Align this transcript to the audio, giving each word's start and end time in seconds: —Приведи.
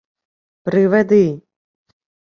—Приведи. 0.65 1.25